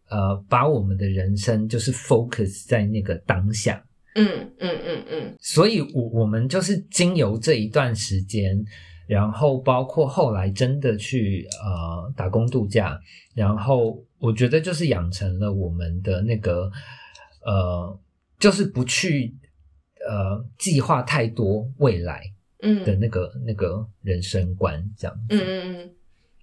[0.09, 3.85] 呃把我们的人生就是 focus 在那个当下。
[4.19, 5.37] 嗯嗯嗯嗯。
[5.41, 8.65] 所以我我们就是经由这一段时间，
[9.07, 13.01] 然后包括后来真的去呃打工度假，
[13.35, 16.71] 然后我觉得就是养成了我们的那个
[17.45, 17.99] 呃，
[18.39, 19.35] 就是不去
[20.09, 22.23] 呃计划太多未来
[22.63, 22.85] 嗯。
[22.85, 25.37] 的那个、那个人生观这样子。
[25.37, 25.91] 嗯嗯嗯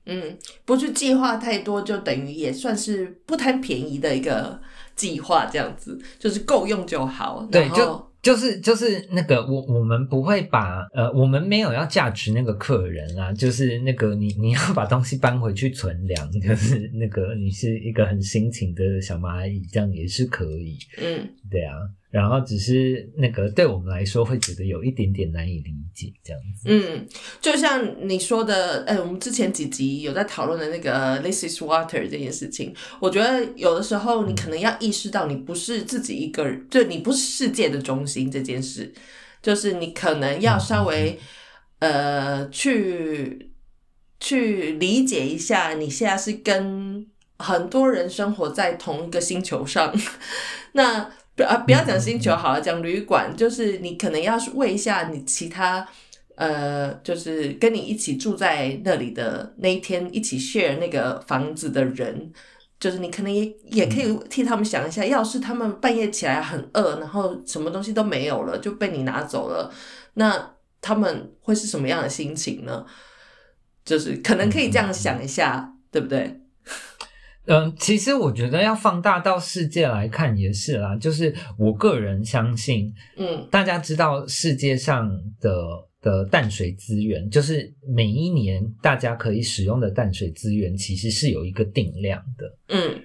[0.08, 4.62] 嗯，不去计划太多，就等于也算是不贪便宜的一个
[4.96, 7.48] 计划，这样子就是够用就好。
[7.52, 21.76] 对，就就是就是那个我我们不会把呃，我们没有要价值那个客人啊，就是那个你你要把东西搬回去存粮，就是那个你是一个很辛勤的小蚂蚁，这样也是可以，嗯对啊。
[22.16, 26.70] 然后只是那个对我们来说会觉得有一点点难以理解这样子。
[26.70, 27.06] 嗯，
[27.42, 38.94] 就像你说的，哎、我们之前几集有在讨论的那个 “this is water” 这件事情，我觉得有的时候你可能要意识到，你不是自己一个人，就你不是世界的中心这件事，
[39.42, 41.20] 就是你可能要稍微
[41.80, 43.52] 呃去
[44.22, 47.06] 去理解一下，你现在是跟
[47.40, 49.94] 很多人生活在同一个星球上，
[50.72, 51.12] 那。
[51.36, 55.86] 不啊，不要讲星球好了，讲旅馆，就是你可能要问一下你其他
[56.36, 62.32] 呃，就是跟你一起住在那里的那一天一起 share 那个房子的人，
[62.80, 69.70] 就是你可能也也可以替他们想一下，要是他们半夜起来很饿，然后什么东西都没有了，就被你拿走了，
[70.16, 72.86] 那他们会是什么样的心情呢？
[73.84, 76.42] 就是可能可以这样想一下，对不对？
[77.48, 83.48] 嗯，其实我觉得要放大到世界来看也是啦，就是我个人相信，嗯。
[83.52, 85.54] 大家知道世界上的
[86.02, 92.58] 的淡水资源，就是每一年大家可以使用的淡水资源，其实是有一个定量的。
[92.70, 93.02] 嗯。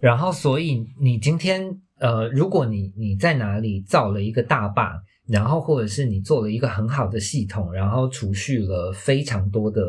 [0.00, 9.82] 然后，所以你今天呃，如果你你在哪里造了一个大坝，然后或者是你做了一个很好的系统，然后储蓄了非常多的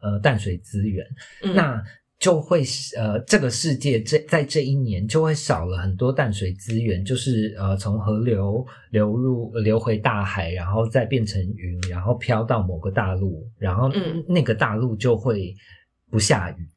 [0.00, 1.04] 呃淡水资源，
[1.42, 1.82] 嗯，那
[2.18, 2.64] 就会
[2.96, 14.24] 呃，这个世界这在这一年就会少了很多淡水资源，就是呃从河流流入流回大海，然后再变成云，然后飘到某个大陆，然后嗯。
[14.28, 15.54] 那个大陆就会
[16.10, 16.68] 不下雨，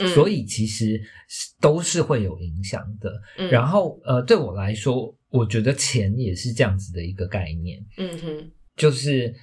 [0.00, 0.08] 嗯。
[0.14, 3.12] 所以其实是都是会有影响的。
[3.36, 3.50] 嗯。
[3.50, 7.84] 然后呃，对我来说，我觉得钱也是这样子的一个概念。
[7.98, 8.50] 嗯哼。
[8.76, 9.34] 就是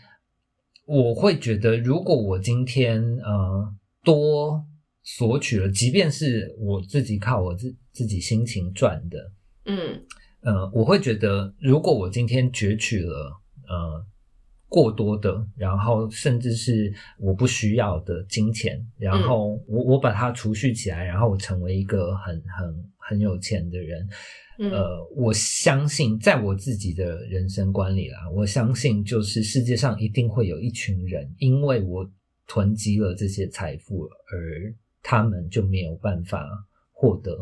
[0.88, 3.72] 我会觉得，如果我今天呃
[4.04, 4.66] 多
[5.04, 9.32] 索取了，即便是我自己靠我自自己辛勤赚的，
[9.66, 10.02] 嗯。
[10.42, 13.32] 呃，我会觉得，如果我今天攫取了
[13.66, 14.06] 呃
[14.68, 24.06] 过多的，然后甚至是我不需要的金钱，然后我我把它储蓄起来，然后我成为一个很很很有钱的人，
[24.60, 24.70] 嗯。
[24.72, 32.06] 呃，我相信在我自己的人生观里啦，我相信就是世界上一定会有一群人，因为我
[32.48, 36.48] 囤积了这些财富，而他们就没有办法
[36.92, 37.38] 获得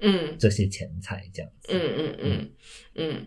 [0.00, 1.72] 嗯这些钱财，这样子。
[1.72, 2.50] 嗯嗯嗯
[2.96, 3.26] 嗯，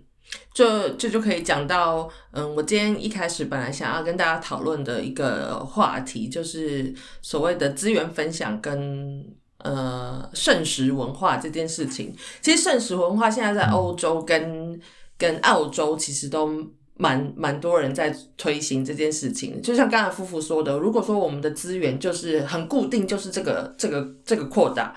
[0.53, 9.25] 这这就可以讲到，嗯，我今天一开始本来想要跟大家讨论的一个话题，就是所谓的资源分享跟
[9.59, 12.13] 呃圣食文化这件事情。
[12.41, 14.79] 其实圣食文化现在在欧洲跟
[15.17, 16.67] 跟澳洲其实都
[16.97, 19.61] 蛮蛮多人在推行这件事情。
[19.61, 24.95] 就像刚才夫妇说的，如果说我们的资源就是很固定，就是这个这个这个扩大，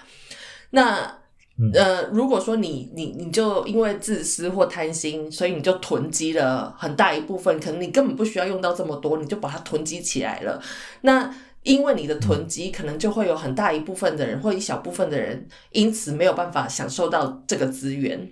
[0.70, 1.18] 那
[1.58, 10.62] 嗯呃，如果说你你你就因为自私或贪心，所以你就囤积了很大一部分，可能你根本不需要用到这么多，你就把它囤积起来了。
[11.02, 11.30] 那
[11.62, 18.30] 因为你的囤积，可能就会有很大一部分的人或一小部分的人，因此没有办法享受到这个资源。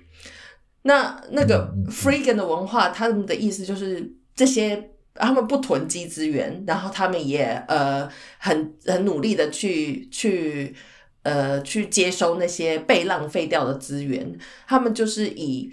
[0.88, 8.08] 那那个嗯嗯嗯 freegan 的文化，他们的意思就是这些他们不囤积资源，然后他们也呃
[8.38, 10.74] 很很努力的去去
[11.22, 15.70] 呃去接收那些被浪费掉的资源，他们就是以。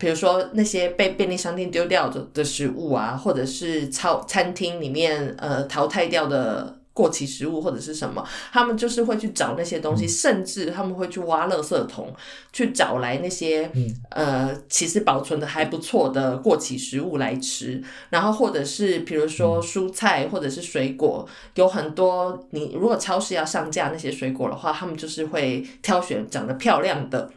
[0.00, 12.12] 比如说那些被便利商店丢掉的的食物啊，或者是超餐厅里面呃淘汰掉的过期食物或者是什么，他们就是会去找那些东西，甚至他们会去挖垃圾桶，
[12.52, 13.94] 去找来那些、嗯。
[14.10, 27.30] 呃其实保存的还不错的过期食物来吃，然后或者是比如说蔬菜或者是水果，有很多你如果超市要上架那些水果的话，他们就是会挑选长得漂亮的。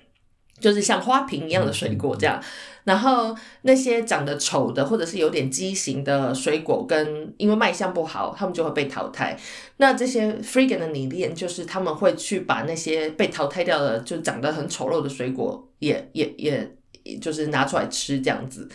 [0.59, 2.41] 就是像花瓶一样的水果这样，
[2.83, 9.37] 然后那些长得丑的或者是有点畸形的水果，跟因为卖相不好，他们就会被淘汰。
[9.77, 18.67] 那这些 freegan 的理念就是他们会去把那些被淘汰掉的，就长得很丑陋的水果也也也，也就是拿出来吃这样子。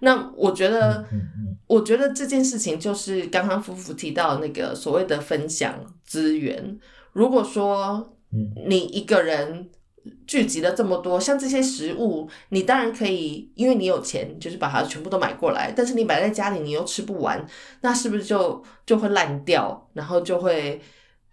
[0.00, 1.04] 那我觉得，
[1.68, 6.78] 我觉得这件事情就是刚刚夫妇提到那个所谓的分享资源。
[7.12, 9.68] 如果说嗯你一个人
[10.26, 15.72] 聚集了这么多，像这些食物，你当然可以，因为你有钱，就是把它全部都买过来。
[15.76, 17.46] 但是你摆在家里，你又吃不完，
[17.82, 19.88] 那是不是就就会烂掉？
[19.92, 20.80] 然后就会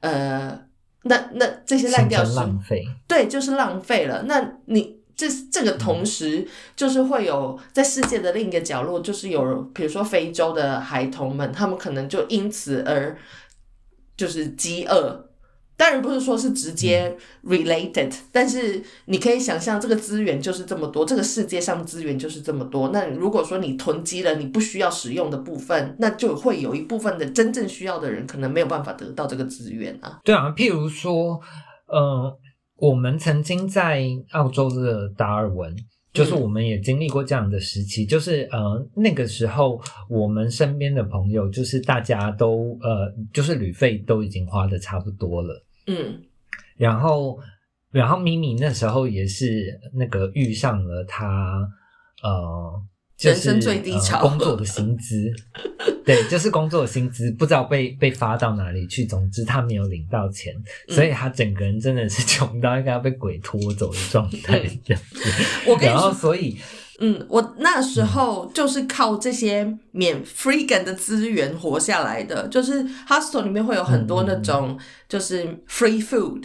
[0.01, 0.59] 呃，
[1.03, 2.83] 那那这些烂掉是浪费。
[3.07, 4.23] 对，就是浪费了。
[4.27, 13.17] 那你这这个同时，就是会有在世界的另一个角落，就是有比如说非洲的孩童们，他们可能就因此而
[14.15, 15.28] 就是饥饿。
[15.79, 17.15] 当然不是说是直接
[17.45, 22.89] related，、但是你可以想象这个资源就是这么多，这个世界上资源就是这么多。
[22.89, 30.19] 那如果说你囤积了你不需要使用的部分，那就会有一部分的真正需要的人可能没有办法得到这个资源啊。
[30.25, 31.39] 对啊，譬如说，
[31.87, 32.37] 呃，
[32.75, 35.73] 我们曾经在澳洲的达尔文，
[36.11, 46.23] 就是嗯我们也经历过这样的时期，就是呃那个时候我们身边的朋友，就是大家都呃，就是旅费都已经花的差不多了，嗯
[46.77, 47.39] 然后
[47.91, 51.67] 然后咪咪那时候也是那个遇上了他
[52.23, 52.81] 呃。
[53.19, 55.29] 就是人生最低潮呃、工作的薪资，
[56.07, 59.05] 对，就是工作的薪资，不知道被被发到哪里去。
[59.05, 60.55] 总之，他没有领到钱，
[60.87, 65.19] 嗯所以他整个人真的是穷到应该要被鬼拖走的状态嗯这样子。
[65.85, 66.57] 然后，说，所以
[66.99, 74.77] 嗯，我那时候就是靠这些免 freegan 的资源活下来的，就是 hostel 里面会有很多那种
[75.07, 76.43] 就是 free food。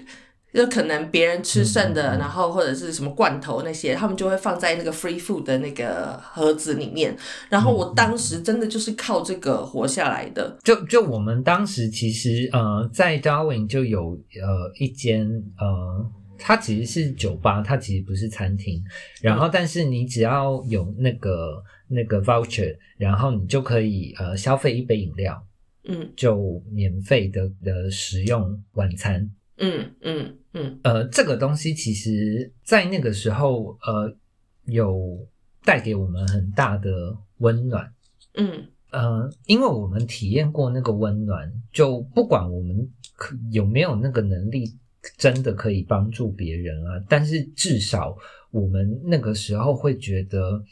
[0.55, 7.17] 就可能别人吃剩的，然后或者是什么罐头那些，他们就会放在那个 free food 的那个盒子里面。
[7.49, 10.57] 然后我当时真的就是靠这个活下来的。
[10.63, 15.27] 就就我们当时其实呃，在 Darwin 就有呃一间
[15.59, 16.07] 呃，
[16.39, 18.82] 它其实是酒吧，它其实不是餐厅。
[19.20, 25.47] 然后，但是你只要有那个那个 voucher，然后你就可以呃消费一杯饮料，
[25.85, 29.30] 嗯就免费的的食用晚餐。
[29.57, 34.16] 嗯嗯嗯呃，这个东西其实在那个时候，呃，
[34.64, 35.26] 有
[35.64, 37.93] 带给我们很大的温暖。
[38.35, 44.76] 嗯呃，因为我们体验过那个温暖，就不管我们可有没有那个能力，
[45.17, 48.17] 真的可以帮助别人啊，但是至少
[48.51, 50.65] 我们那个时候会觉得，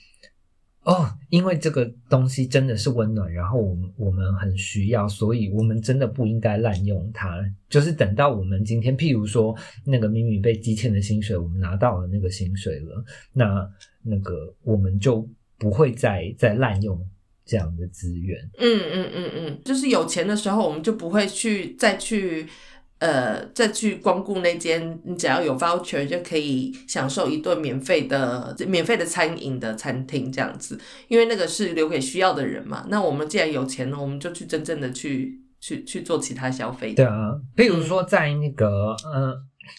[0.85, 7.39] 哦，因为这个东西真的是温暖，然后我们我们很需要，所以我们真的不应该滥用它。
[7.69, 13.71] 就是等到我们今天，譬如说那个咪咪被积欠的薪水，我们拿到了那个薪水了，那
[14.03, 15.29] 那个我们就
[15.59, 17.01] 不会再再滥用
[17.45, 18.41] 这样的资源。
[18.59, 22.47] 嗯嗯嗯嗯，就是有钱的时候，我们就不会去再去
[23.03, 30.79] 呃再去光顾那间，你只要有 voucher 就可以享受一顿免费的免费的餐饮的餐厅这样子，
[31.09, 32.87] 因为那个是留给需要的人嘛。
[32.89, 36.95] 那我们既然有钱了，我们就去真正的去去去做其他消费。
[36.95, 39.35] 对啊，譬如说在那个呃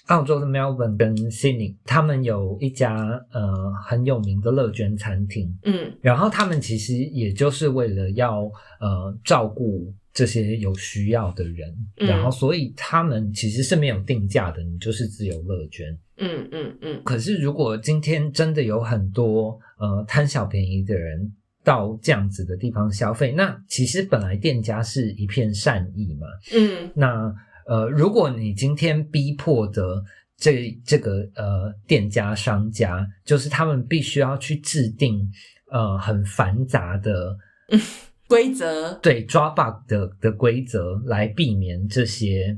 [0.08, 2.94] 澳洲的 Melbourne 跟 Sydney，他们有一家
[3.32, 8.42] 呃很有名的乐捐餐厅，嗯然后他们其实也就是为了要
[8.82, 12.08] 呃照顾这些有需要的人，嗯。
[12.08, 15.98] 然后所以他们其实是没有定价的，你就是自由乐捐。
[16.18, 17.02] 嗯嗯嗯。
[17.04, 21.34] 可是如果今天真的有很多呃贪小便宜的人
[21.64, 26.92] 到这样子的地方消费，那其实本来店家是一片善意嘛，嗯。
[26.96, 27.34] 那
[27.66, 30.04] 呃，如果你今天逼迫的
[30.38, 35.26] 这这个呃店家商家，就是他们必须要去制定
[35.72, 37.38] 呃很繁杂的
[38.34, 38.94] 规则。
[39.02, 42.58] 对抓 bug 的的规则来避免这些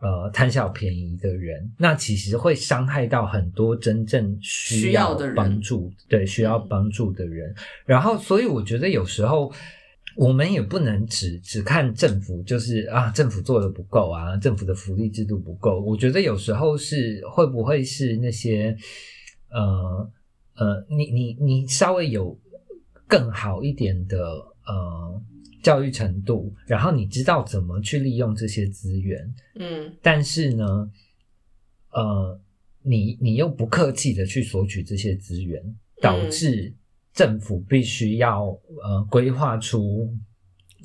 [0.00, 7.52] 呃贪小便宜的人，那其实会伤害到很多真正需需要的人帮助，对需要嗯帮助的人。
[7.84, 9.52] 然后，所以我觉得有时候
[10.16, 15.80] 我们也不能只只看政府，就是啊，政府做的不够啊，政府的福利制度不够。
[15.80, 18.76] 我觉得有时候是会不会是那些
[19.50, 20.10] 呃
[20.56, 22.38] 呃，你你你稍微有
[23.06, 24.16] 更好一点的
[24.66, 25.22] 呃
[25.62, 29.92] 教育程度，然后你知道怎么去利用这些资源，嗯。
[30.02, 30.90] 但是呢，
[31.90, 32.40] 呃，
[32.82, 35.60] 你你又不客气的去索取这些资源，
[36.00, 36.72] 导致
[37.12, 38.46] 政府必须要
[38.82, 40.14] 呃规划出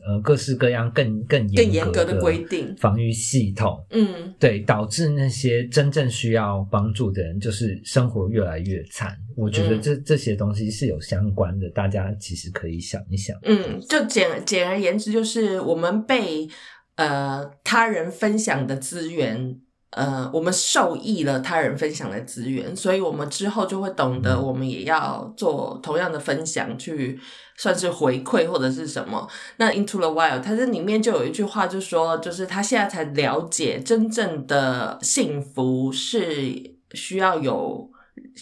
[0.06, 9.18] 呃各式各样更更更严格格的规定防御系统，嗯对，导致那些真正需要帮助的人，就是生活越来越惨。
[9.36, 13.38] 我觉得嗯这、这些东西是有相关的，大家其实可以想一想。
[13.43, 16.47] 嗯，就简简而言之，就是我们被
[16.95, 19.60] 呃他人分享的资源。
[19.91, 27.19] 呃，我们受益了他人分享的资源，所以我们之后就会懂得，嗯我们也要做同样的分享，去
[27.57, 29.27] 算是回馈或者是什么。
[29.57, 37.91] 那 Into the Wild，它这里面就有一句话，就说，就是他现在才了解，真正的幸福是需要有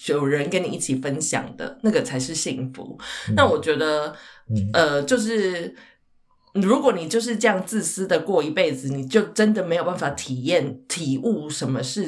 [0.08, 2.96] 有人跟你一起分享的，那个才是幸福。
[3.36, 4.14] 那我觉得，
[4.50, 5.74] 嗯呃，就是
[6.54, 12.06] 如果你就是这样自私的过一辈子，你就真的没有办法体验、体悟什么是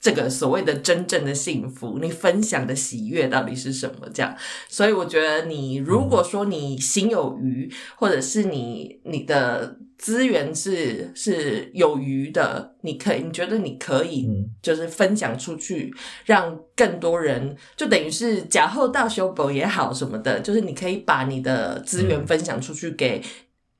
[0.00, 1.98] 这个所谓的真正的幸福。
[2.00, 4.08] 你分享的喜悦到底是什么？
[4.14, 4.34] 这样，
[4.68, 15.92] 所以我觉得你如果说你心有余，或者是你你的资源是是有余的，你可以，你觉得你可以嗯就是分享出去，
[16.24, 23.20] 让更多人，就等于是假后到修补也好什么的，就是你可以把你的资源嗯分享出去给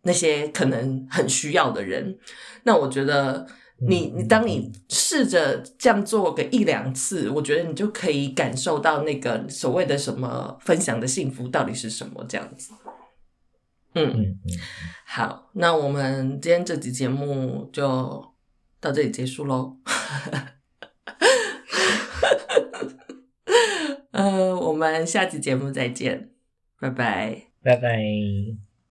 [0.02, 2.18] 那些可能很需要的人。
[2.64, 3.46] 那我觉得
[3.88, 12.72] 你嗯你当你试着这样做个一两次，我觉得你就可以感受到那个所谓的什么分享的幸福到底是什么这样子。
[13.94, 14.38] 嗯，
[15.04, 18.24] 好，那我们今天这集节目就
[18.80, 19.76] 到这里结束喽。
[24.12, 26.30] 呃，我们下期节目再见，
[26.78, 27.46] 拜拜。
[27.62, 28.69] 拜拜。